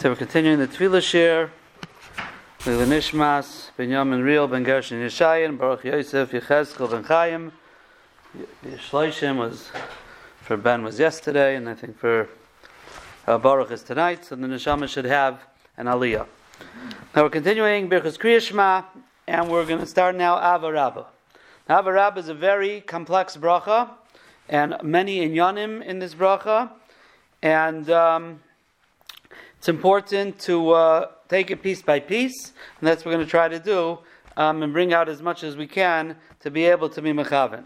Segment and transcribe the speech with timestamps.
[0.00, 1.50] So we're continuing the Tefillah
[2.64, 7.52] with the Nishmas, Binyamin Real, Ben Gershon Yeshayan, Baruch Yosef, Yechezkel, Ben Chaim.
[8.62, 9.70] The Shloishim was,
[10.40, 12.30] for Ben was yesterday, and I think for
[13.26, 15.42] uh, Baruch is tonight, so the Neshama should have
[15.76, 16.26] an Aliyah.
[17.14, 18.86] Now we're continuing Birchas Kriyashma,
[19.28, 21.08] and we're going to start now Ava Rabba.
[21.68, 23.90] Now Ava Rabba is a very complex bracha,
[24.48, 26.70] and many inyanim in this bracha,
[27.42, 28.40] and um,
[29.60, 33.30] it's important to uh, take it piece by piece, and that's what we're going to
[33.30, 33.98] try to do,
[34.38, 37.64] um, and bring out as much as we can to be able to be mechaven.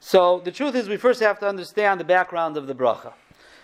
[0.00, 3.12] So the truth is, we first have to understand the background of the bracha.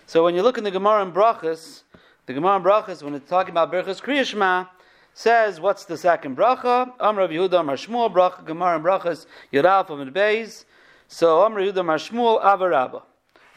[0.05, 1.83] So when you look in the Gemara and Brachas,
[2.25, 4.69] the Gemara and Brachas, when it's talking about Berachas Kriyashma,
[5.13, 6.93] says what's the second bracha?
[7.01, 10.63] Amr Yehuda Amr Shmuel bracha Gemara and Brachas Yiraf Amid Beis.
[11.09, 13.01] So Amr Yehuda Amr Shmuel Avarabba.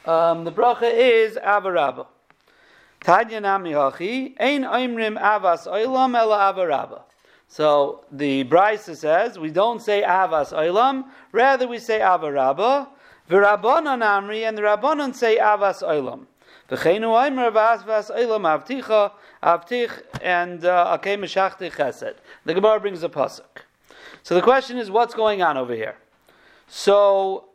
[0.04, 2.08] Um, the bracha is Avarabba.
[3.04, 7.02] Tanya Nami Hachi Ein Oimrim Avas Oilam Ela Avarabba.
[7.48, 12.88] So the Brisa says we don't say Avas Oilam, rather we say Avarabba.
[13.28, 16.25] V'Rabbanon Amri and the Rabbanon say Avas Oilam.
[16.70, 22.14] V'cheinu Oimer Avas Vas Oilam Avticha Avtich and uh, Akei Meshachti Chesed.
[22.47, 23.64] The Gemara brings a pasuk.
[24.22, 25.97] So the question is, what's going on over here?
[26.69, 27.50] So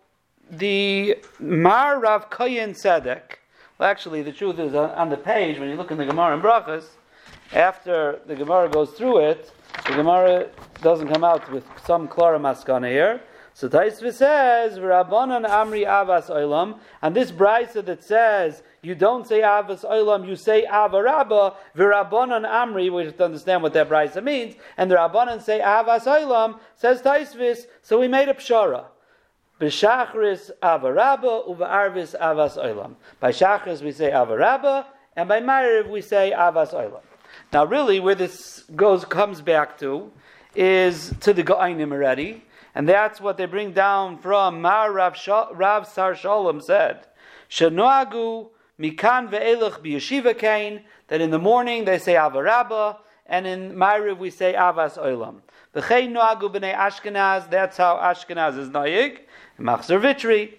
[0.52, 3.39] the Mar Rav Kayin Tzedek.
[3.80, 6.44] Well, actually, the truth is on the page when you look in the Gemara and
[6.44, 6.84] Brachas,
[7.54, 9.54] after the Gemara goes through it,
[9.88, 10.50] the Gemara
[10.82, 13.22] doesn't come out with some Klara Maskana here.
[13.54, 19.40] So Taisva says, "Rabbanan Amri Avas Olam," and this brisa that says you don't say
[19.40, 21.56] Avas Olam, you say Avarabba.
[21.74, 26.04] V'Rabbanan Amri, we have to understand what that brisa means, and the Rabbanan say Avas
[26.04, 26.60] Olam.
[26.76, 28.88] Says Taisvis, so we made a pshara.
[29.60, 32.96] B'shachris Avarabba u'v'arvis Avas Olam.
[33.20, 37.02] By Shachris we say Avarabba, and by Ma'ariv we say Avas Olam.
[37.52, 40.12] Now, really, where this goes comes back to
[40.56, 42.44] is to the Ga'inim already.
[42.76, 47.08] And that's what they bring down from Mar Rav, Shal, Rav Sar Shalom said.
[47.50, 48.48] Shanoagu
[48.80, 52.98] mikan ve'elach b'yeshiva kain, that in the morning they say Avarabba,
[53.30, 55.36] and in Ma'ariv we say Avas Olam.
[55.76, 59.20] V'chein noagu b'nei Ashkenaz, that's how Ashkenaz is noyig,
[59.60, 60.56] Machzor Vitry.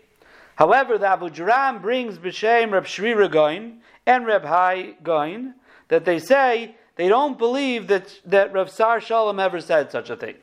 [0.55, 5.55] However, the Abudarham brings b'shem Reb Shri Goin and Reb Hai Goin,
[5.89, 10.17] that they say they don't believe that, that Rav Sar Shalom ever said such a
[10.17, 10.37] thing.
[10.37, 10.39] It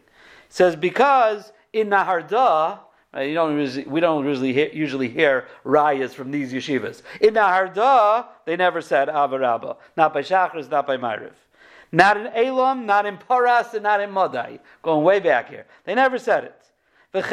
[0.50, 2.80] says because in Naharda,
[3.16, 7.02] you don't we don't usually hear, usually hear rayas from these yeshivas.
[7.22, 9.78] In Naharda, they never said Avarabba.
[9.96, 11.32] Not by Shachris, not by Ma'ariv.
[11.92, 14.60] Not in Elam, not in Paras, and not in Madai.
[14.82, 15.66] Going way back here.
[15.86, 16.54] They never said it.
[17.14, 17.24] And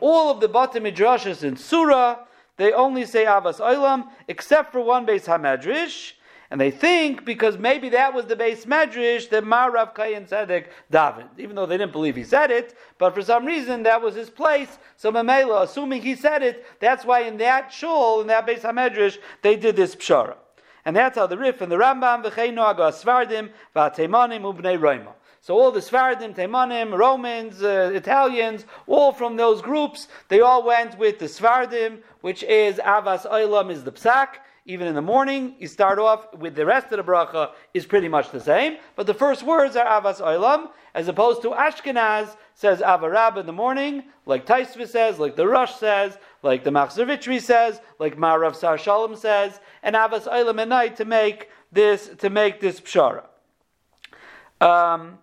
[0.00, 2.20] all of the bottom midrashes in Sura,
[2.56, 6.12] they only say Avas Olam, except for one base Hamedrash,
[6.50, 10.66] and they think because maybe that was the base Medrash that Mar Rav Kayin Tzedek
[10.90, 14.16] David, even though they didn't believe he said it, but for some reason that was
[14.16, 14.78] his place.
[14.96, 19.18] So Mamela, assuming he said it, that's why in that shul, in that base Hamedrash,
[19.42, 20.36] they did this pshara.
[20.84, 25.12] And that's how the Rif and the Rambam, V'chein Noaga Svardim, V'ateimanim, Ubnei Roima.
[25.42, 30.98] So all the Sfardim, Teimanim, Romans, uh, Italians, all from those groups, they all went
[30.98, 34.28] with the Sfardim, which is Avas Olam is the Psak.
[34.66, 38.08] Even in the morning, you start off with the rest of the bracha is pretty
[38.08, 42.80] much the same, but the first words are Avas Olam, as opposed to Ashkenaz says
[42.80, 47.80] Avarab in the morning, like Taisva says, like the Rosh says, like the Machzor says,
[47.98, 52.60] like Marav Sar Shalom says, and Avas Olam at night to make this to make
[52.60, 53.24] this pshara.
[54.60, 55.18] Um,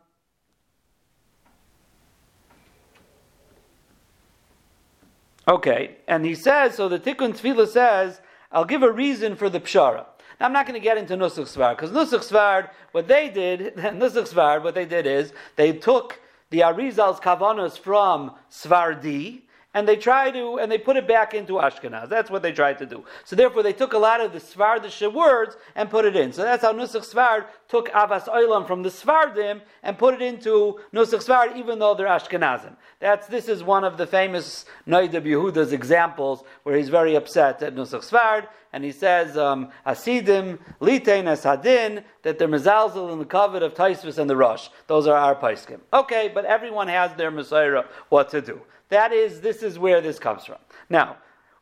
[5.49, 8.19] Okay, and he says, so the Tikkun Tefillah says,
[8.51, 10.05] I'll give a reason for the Pshara.
[10.39, 13.75] Now, I'm not going to get into Nusach Svar, because Nusach Svar, what they did,
[13.75, 16.19] Nusach Svar, what they did is, they took
[16.49, 19.41] the Arizal's Kavanas from Svardi,
[19.77, 22.09] and they try to, and they put it back into Ashkenaz.
[22.09, 23.05] That's what they tried to do.
[23.25, 26.33] So therefore, they took a lot of the Svardish words and put it in.
[26.33, 30.79] So that's how Nusach Sfard took Avas Oilam from the Svardim and put it into
[30.91, 32.75] Nusach Sfard, even though they're Ashkenazim.
[32.99, 37.75] That's, this is one of the famous Noda B'Yehuda's examples where he's very upset at
[37.75, 38.47] Nusach Svard,
[38.77, 44.19] and he says, um, Asidim, Litein, Asadin, that they're Mezalzel in the covet of Taisvis
[44.19, 44.69] and the Rosh.
[44.85, 45.79] Those are our Paiskim.
[45.91, 48.61] Okay, but everyone has their Messiah what to do.
[48.89, 50.59] That is, this is where this comes from.
[50.91, 51.17] Now,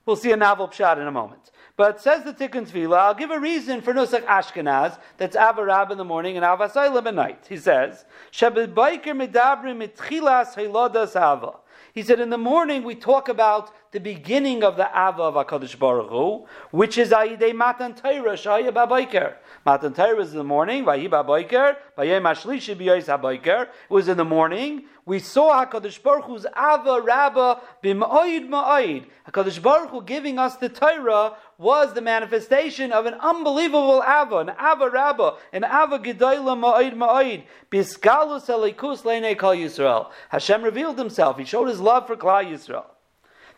[0.06, 1.52] we'll see a novel pshat in a moment.
[1.78, 5.98] But says the Tikkun Tefillah, I'll give a reason for Nusach Ashkenaz, that's Avarab in
[5.98, 7.46] the morning and Avasailam at night.
[7.48, 8.04] He says,
[8.34, 11.54] Shabbat Biker Mitchilas Hava.
[11.94, 15.80] He said, in the morning we talk about the beginning of the Ava of HaKadosh
[15.80, 19.36] Baruch Hu, which is Ayidei Matan Torah, Shaya Babayker.
[19.66, 23.62] Matan Torah is in the morning, Vayi Babayker, Vayem Ashlishi B'Yois HaBayker.
[23.64, 24.84] It was in the morning.
[25.06, 29.06] We saw HaKadosh Baruch Hu's Ava Rabba Ma'oid.
[29.30, 34.50] HaKadosh Baruch Hu giving us the Torah was the manifestation of an unbelievable Ava, an
[34.50, 37.44] Ava Rabba, an Ava Gedoyla Ma'oid Ma'oid.
[37.72, 40.12] Biskalus Elikus Leine Kal Yisrael.
[40.28, 41.38] Hashem revealed himself.
[41.38, 42.88] He showed his love for Klal Yisrael.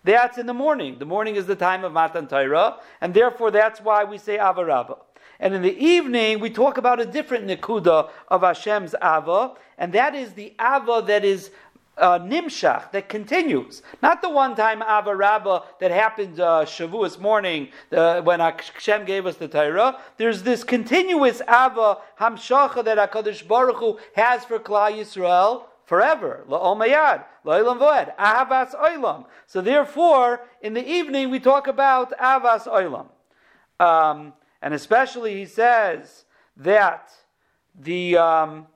[0.04, 1.00] That's in the morning.
[1.00, 4.98] The morning is the time of Matan Torah, and therefore that's why we say Ava
[5.40, 10.16] And in the evening, we talk about a different Nikuda of Hashem's Ava, and that
[10.16, 11.52] is the Ava that is
[11.98, 16.66] uh, nimshach that continues, not the one-time ava rabba that happened uh,
[17.20, 20.00] morning uh, when Hashem gave us the Torah.
[20.18, 26.44] There's this continuous ava hamshacha that Hakadosh Baruch Hu has for Klal Yisrael forever.
[26.50, 29.26] La'omayad, la'ilam voed, ahavas oilam.
[29.48, 33.08] So therefore, in the evening we talk about avas oilam,
[33.84, 36.26] um, and especially he says
[36.58, 37.12] that
[37.74, 38.68] the um,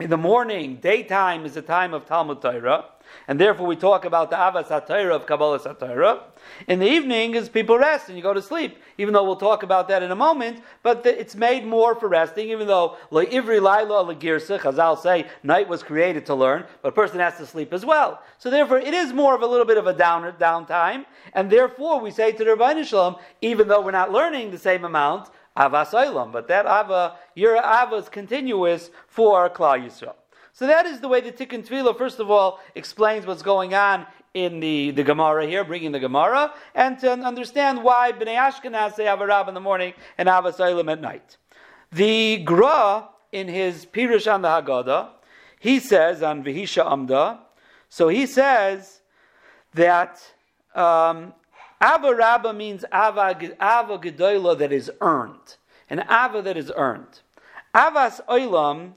[0.00, 2.86] in the morning, daytime is a time of Talmud Torah,
[3.28, 6.20] and therefore we talk about the Avas HaTorah of Kabbalah HaTorah.
[6.66, 9.62] In the evening is people rest and you go to sleep, even though we'll talk
[9.62, 13.62] about that in a moment, but the, it's made more for resting, even though Ivri
[13.62, 17.72] Laila Girsa, Chazal say, night was created to learn, but a person has to sleep
[17.72, 18.20] as well.
[18.38, 21.04] So therefore it is more of a little bit of a downer, downtime,
[21.34, 24.84] and therefore we say to the Rabbi Shalom, even though we're not learning the same
[24.84, 30.14] amount, Avas but that Ava, your Ava is continuous for Klal Yisrael.
[30.52, 34.06] So that is the way the Tikkun Tefillah, first of all, explains what's going on
[34.34, 39.04] in the, the Gemara here, bringing the Gemara, and to understand why Bnei Ashkenaz say
[39.04, 40.60] Avarab in the morning and Avas
[40.90, 41.36] at night.
[41.92, 45.10] The Gra, in his Pirush on the Haggadah,
[45.60, 47.40] he says on Vihisha Amda,
[47.88, 49.00] so he says
[49.74, 50.20] that
[50.74, 51.32] um,
[51.82, 55.56] Ava Rabba means Ava, Ava Gedoyla that is earned.
[55.90, 57.20] An Ava that is earned.
[57.74, 58.92] Avas Oilam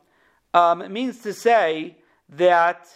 [0.53, 1.97] um, means to say
[2.29, 2.87] that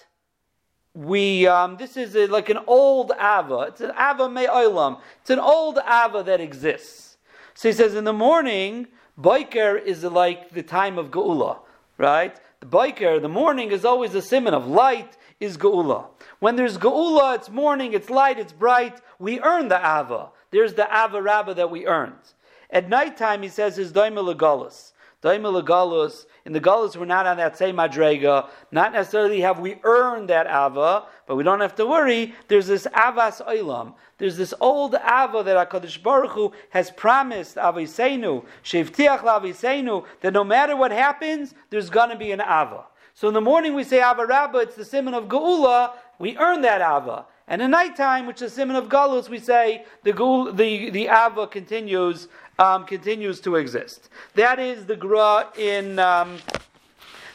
[0.94, 3.66] we, um, this is a, like an old Ava.
[3.70, 5.00] It's an Ava Me Oilam.
[5.22, 7.18] It's an old Ava that exists.
[7.54, 8.88] So he says in the morning,
[9.20, 11.60] Biker is like the time of Geula,
[11.98, 12.40] right?
[12.60, 16.06] The Biker, the morning is always a simon of light, is Geula.
[16.40, 19.02] When there's Geula, it's morning, it's light, it's bright.
[19.20, 20.30] We earn the Ava.
[20.52, 22.34] There's the Ava Rabba that we earned.
[22.70, 24.94] At nighttime, he says, is Daima Legalus.
[25.22, 26.26] Daima Legalus.
[26.46, 28.50] In the Galus, we're not on that same Madrega.
[28.72, 32.34] Not necessarily have we earned that Ava, but we don't have to worry.
[32.48, 33.94] There's this Avas Oilam.
[34.18, 40.44] There's this old Ava that HaKadosh Baruch Hu has promised Aviseinu, Shevtiach Laviseinu, that no
[40.44, 42.86] matter what happens, there's going to be an Ava.
[43.22, 46.64] So in the morning we say Ava Rabba, it's the simon of Geula, we earn
[46.64, 47.26] that Ava.
[47.48, 51.46] And in nighttime, which is simon of Galus, we say the, Geula, the, the Ava
[51.46, 54.10] continues, um, continues to exist.
[54.34, 56.40] That is the Gra in, um,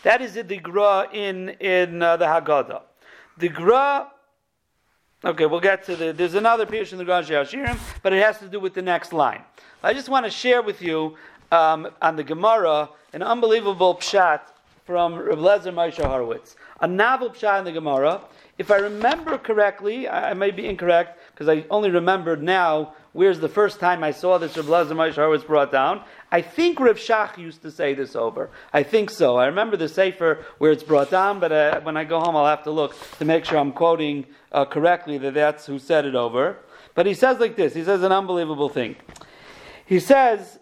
[0.03, 2.83] that is the Gra in, in uh, the Haggadah.
[3.39, 4.11] The Gra
[5.25, 6.13] Okay, we'll get to the.
[6.13, 9.13] There's another piece in the Gra Hashirim, but it has to do with the next
[9.13, 9.43] line.
[9.85, 11.17] I just want to share with you
[11.53, 14.41] um, on the Gemara an unbelievable pshat
[14.87, 16.55] from Reb Lezer Moshe.
[16.81, 18.21] A novel pshat in the Gemara.
[18.57, 23.41] If I remember correctly, I, I may be incorrect because I only remembered now where's
[23.41, 26.03] the first time I saw this Reb Lezer Moshe brought down.
[26.31, 28.49] I think Reb Shach used to say this over.
[28.73, 29.37] I think so.
[29.37, 32.47] I remember the Sefer where it's brought down, but uh, when I go home, I'll
[32.47, 36.15] have to look to make sure I'm quoting uh, correctly that that's who said it
[36.15, 36.59] over.
[36.95, 37.75] But he says like this.
[37.75, 38.95] He says an unbelievable thing.
[39.85, 40.61] He says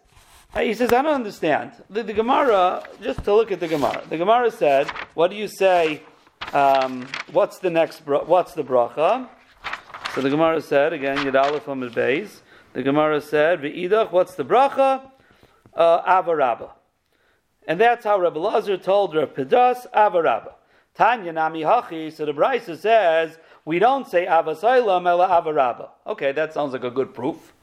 [0.62, 1.73] he says, I don't understand.
[1.90, 5.49] The, the, Gemara, just to look at the Gemara, the Gemara said, what do you
[5.49, 6.02] say,
[6.52, 9.28] um, what's the next, what's the bracha?
[10.14, 12.40] So the Gemara said, again, Yad Amid Beis,
[12.73, 15.11] the Gemara said, V'idach, what's the bracha?
[15.73, 16.70] Uh, Avarabba.
[17.66, 20.52] And that's how Rabbi Lazar told Rabbi Pedas, Avarabba.
[20.94, 25.88] Tanya Nami Hachi, so the Brisa says, we don't say Avasailam, Ela Avarabba.
[26.06, 27.54] Okay, that sounds like a good proof.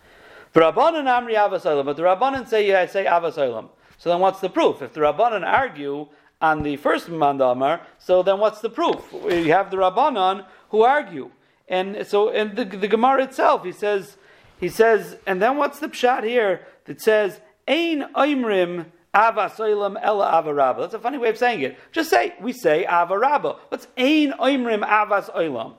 [0.53, 3.70] The Rabbanan Amri Avasolam, but the Rabbanan say yeah, say Avasolam.
[3.98, 4.81] So then what's the proof?
[4.81, 6.08] If the Rabbanan argue
[6.41, 9.01] on the first Mandamar, so then what's the proof?
[9.13, 11.31] You have the Rabbanan who argue.
[11.67, 14.17] And so in the, the Gemara itself, he says,
[14.60, 20.79] he says, and then what's the pshat here that says, Ein Oimrim Avasoilam Ella Avarabba.
[20.79, 21.77] That's a funny way of saying it.
[21.91, 23.58] Just say, we say Avarabba.
[23.70, 25.75] What's Ein Oimrim Avas Oilam?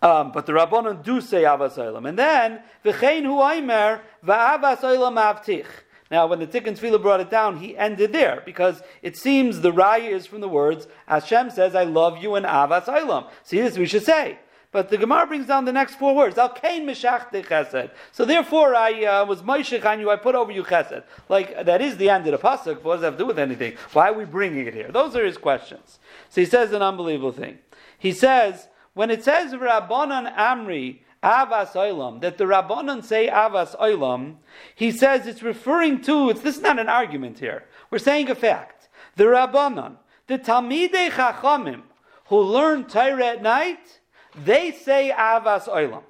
[0.00, 2.08] Um, but the Rabbanon do say Avas Olam.
[2.08, 5.66] And then, V'chein hu aimer v'avas Olam avtich.
[6.10, 9.72] Now, when the Tikkun Tefillah brought it down, he ended there because it seems the
[9.72, 13.28] raya is from the words Hashem says, "I love you" and Avas Olam.
[13.42, 14.38] See this we should say.
[14.70, 16.38] but the Gemara brings down the next four words.
[16.38, 17.90] Al kain mishachti chesed.
[18.12, 20.10] So therefore, I uh, was moishich on you.
[20.10, 21.02] I put over you chesed.
[21.28, 22.82] Like that is the end of the pasuk.
[22.82, 23.74] What does that have to do with anything?
[23.92, 24.90] Why are we bringing it here?
[24.92, 25.98] Those are his questions.
[26.30, 27.58] So he says an unbelievable thing.
[27.98, 34.38] He says when it says Rabbanan Amri Avas Olam, that the Rabbanan say Avas Olam,
[34.74, 36.30] he says it's referring to.
[36.30, 37.62] It's this is not an argument here.
[37.92, 38.88] We're saying a fact.
[39.14, 41.82] The Rabbanan, the Talmidei Chachamim,
[42.26, 44.00] who learn Torah at night
[44.44, 46.02] they say Avas Olam.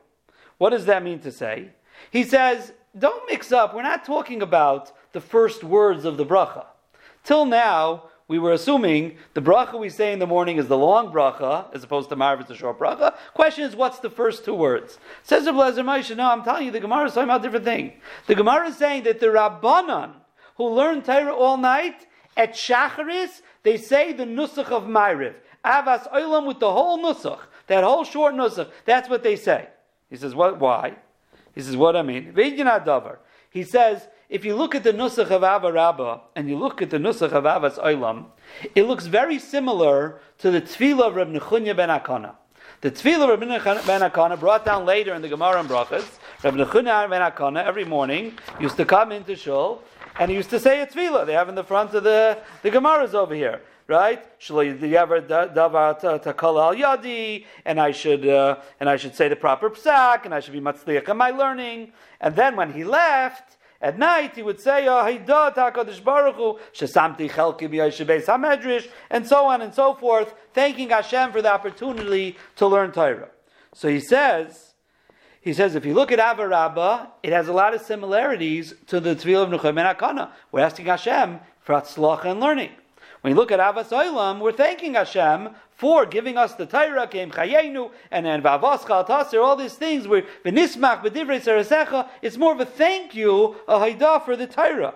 [0.56, 1.72] What does that mean to say?
[2.10, 3.74] He says, don't mix up.
[3.74, 6.64] We're not talking about the first words of the bracha.
[7.22, 11.10] Till now, we were assuming the bracha we say in the morning is the long
[11.10, 13.14] bracha, as opposed to Marv, it's a short bracha.
[13.34, 14.98] Question is, what's the first two words?
[15.22, 17.64] Says the Blazer Moshe, no, I'm telling you, the Gemara is talking about a different
[17.64, 17.94] thing.
[18.26, 20.12] The Gemara is saying that the Rabbanan,
[20.56, 22.06] who learn Torah all night,
[22.36, 25.34] at Shacharis, they say the Nusach of Ma'ariv.
[25.64, 27.40] Avas Olam with the whole Nusach.
[27.68, 29.68] That whole short nusach, that's what they say.
[30.10, 30.96] He says, what, why?
[31.54, 32.34] He says, what I mean?
[33.50, 36.90] He says, if you look at the nusach of Abba Rabba and you look at
[36.90, 38.26] the nusach of Avas Olam,
[38.74, 42.34] it looks very similar to the tefillah of Reb Nechunya ben Akana.
[42.82, 46.06] The tefillah of Reb ben Akana brought down later in the Gemara and Brachas,
[46.42, 49.82] Reb Nechunya ben Akana every morning used to come into shul
[50.18, 51.24] and he used to say a tefillah.
[51.24, 54.22] They have in the front of the, the Gemaras over here right?
[57.64, 60.60] and I should uh, and I should say the proper psak, and I should be
[60.60, 61.92] matzliach in my learning.
[62.20, 63.56] And then when he left.
[63.80, 65.06] At night, he would say, oh,
[69.10, 73.28] and so on and so forth, thanking Hashem for the opportunity to learn Torah.
[73.72, 74.74] So he says,
[75.40, 79.14] he says, if you look at Avarabba, it has a lot of similarities to the
[79.14, 80.32] Tvil of Nechunya ben Akana.
[80.50, 82.72] We're asking Hashem for Atzlach and learning.
[83.20, 87.30] When you look at Avas Olam, we're thanking Hashem for giving us the Torah, Kem
[87.30, 90.06] Chayenu, and then Vavas Tasir, all these things.
[90.06, 94.94] Where V'nismach B'divrei Sarasecha, it's more of a thank you, a Haidah for the Torah.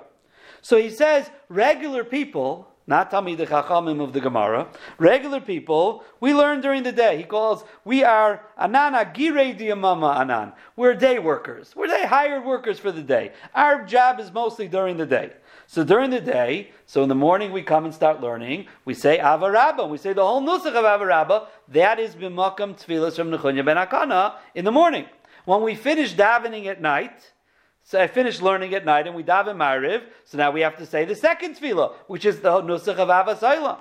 [0.60, 6.32] So he says, regular people, not Tamid the Chachamim of the Gemara, regular people, we
[6.32, 7.16] learn during the day.
[7.16, 10.52] He calls, we are Anana Girei Diamama Anan.
[10.76, 11.74] We're day workers.
[11.74, 13.32] We're day hired workers for the day.
[13.52, 15.32] Our job is mostly during the day.
[15.72, 19.16] So during the day, so in the morning we come and start learning, we say
[19.16, 23.78] Avarabba, we say the whole Nusach of Avarabba, that is Bimakam Tfilas from Nechunya ben
[23.78, 25.06] Akana in the morning.
[25.46, 27.32] When we finish davening at night,
[27.84, 30.84] so I finished learning at night and we daven Ma'ariv, so now we have to
[30.84, 33.78] say the second tefillah, which is the Nusach of Avasailam.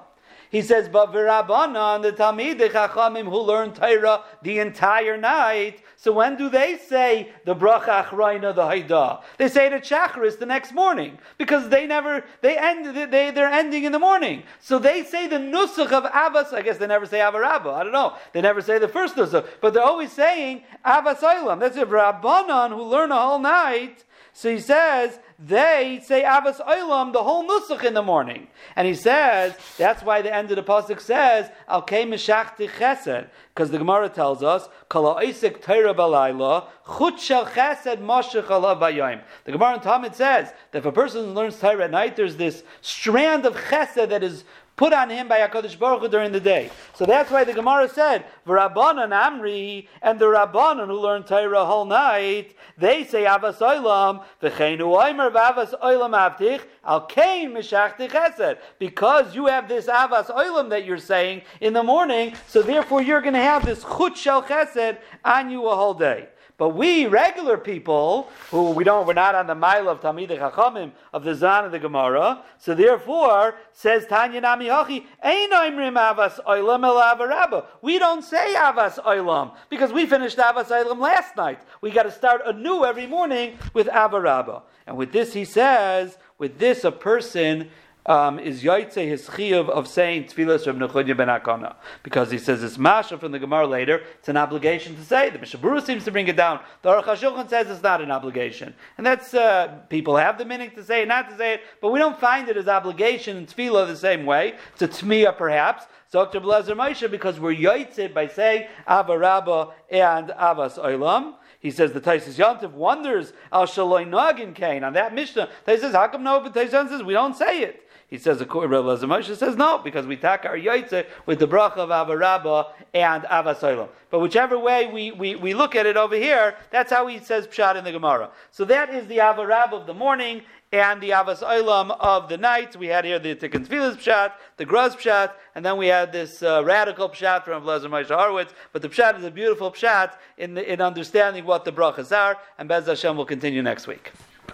[0.51, 5.81] He says, but V'Rabbanan, the Talmid, the Chachamim who learn Torah the entire night.
[5.95, 9.21] So when do they say the Bracha Achraina, the Haidah?
[9.37, 13.47] They say it at Shachris the next morning because they never they end they they're
[13.47, 14.43] ending in the morning.
[14.59, 16.51] So they say the Nusach of Abbas.
[16.51, 17.73] I guess they never say Avarabba.
[17.73, 18.17] I don't know.
[18.33, 22.83] They never say the first Nusach, but they're always saying Abbas That's a Rabbanan who
[22.83, 24.03] learn a whole night.
[24.33, 28.47] So he says they say Avas Olam the whole Nusach in the morning.
[28.75, 33.27] And he says, that's why the end of the Pasuk says, Al Meshachti Chesed.
[33.53, 36.67] Because the Gemara tells us, Kala Isik Teira Balayla,
[36.97, 39.21] Chut Shel Chesed Moshech Alav.
[39.43, 42.63] The Gemara in Talmud says that if a person learns Torah at night, there's this
[42.81, 44.43] strand of Chesed that is
[44.81, 46.71] put on him by HaKadosh Baruch Hu during the day.
[46.95, 51.85] So that's why the Gemara said, V'Rabbanan Amri, and the Rabbanan who learn Torah whole
[51.85, 58.57] night, they say Avas Olam, V'cheinu Oimer V'Avas Olam Avtich, Al Kain Mishachti Chesed.
[58.79, 63.21] Because you have this Avas Olam that you're saying in the morning, so therefore you're
[63.21, 66.27] going to have this Chut Shel Chesed on you a whole day.
[66.61, 70.91] But we regular people who we don't, we're not on the mile of Talmid Chachamim
[71.11, 72.43] of the Zan of the Gemara.
[72.59, 79.55] So therefore, says Tanya Nami Hachi, Einoimrim Avas Oilam El We don't say Avas Oilam
[79.71, 81.61] because we finished Avas Oilam last night.
[81.81, 84.61] We got to start anew every morning with Avarabba.
[84.85, 87.71] And with this, he says, with this, a person
[88.05, 92.63] um, is Yaitse his chiyuv of saying Tfilas Reb Nechunya ben Akana because he says
[92.63, 94.01] it's Masha from the Gemara later.
[94.19, 95.29] It's an obligation to say.
[95.29, 96.59] The Mishnah Berurah seems to bring it down.
[96.81, 100.71] The Aruch HaShulchan says it's not an obligation, and that's uh, people have the meaning
[100.71, 103.45] to say it, not to say it, but we don't find it as obligation in
[103.45, 104.55] Tfilah the same way.
[104.73, 105.85] It's a Tmiya perhaps.
[106.11, 106.41] Dr.
[106.41, 111.35] Blazer Moshe because we're Yaitse by saying Avarabba and Avas Olam.
[111.61, 115.47] He says the Taisus Yantiv wonders al Shaloi Nagin Kain on that Mishnah.
[115.65, 116.41] Says, how come no?
[116.41, 117.87] But Taisus says we don't say it.
[118.11, 121.89] He says, according Rabbi says no, because we tak our yaitze with the bracha of
[121.89, 123.87] Avarabba and Avasoilam.
[124.09, 127.47] But whichever way we, we, we look at it over here, that's how he says
[127.47, 128.29] pshat in the Gemara.
[128.51, 130.41] So that is the Avarabba of the morning
[130.73, 132.75] and the Avas of the night.
[132.75, 136.43] We had here the Tikkun Tfilas pshat, the Graz pshat, and then we had this
[136.43, 138.53] uh, radical pshat from Blazer Moshe Horowitz.
[138.73, 142.37] But the pshat is a beautiful pshat in, the, in understanding what the brachas are,
[142.57, 144.11] and Bez Hashem will continue next week.